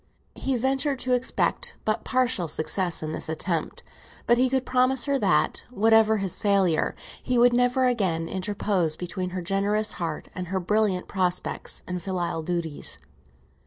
He 0.33 0.57
ventured 0.57 0.97
to 1.01 1.13
expect 1.13 1.75
but 1.85 2.03
partial 2.03 2.47
success 2.47 3.03
in 3.03 3.11
this 3.13 3.29
attempt, 3.29 3.83
but 4.25 4.39
he 4.39 4.49
could 4.49 4.65
promise 4.65 5.05
her 5.05 5.19
that, 5.19 5.63
whatever 5.69 6.17
his 6.17 6.39
failure, 6.39 6.95
he 7.21 7.37
would 7.37 7.53
never 7.53 7.85
again 7.85 8.27
interpose 8.27 8.95
between 8.97 9.29
her 9.29 9.43
generous 9.43 9.91
heart 9.91 10.27
and 10.33 10.47
her 10.47 10.59
brilliant 10.59 11.07
prospects 11.07 11.83
and 11.87 12.01
filial 12.01 12.41
duties. 12.41 12.97